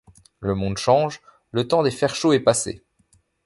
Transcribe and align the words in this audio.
Le 0.39 0.55
monde 0.55 0.79
change, 0.79 1.21
le 1.51 1.67
temps 1.67 1.83
des 1.83 1.91
Ferchaux 1.91 2.33
est 2.33 2.39
passé. 2.39 2.83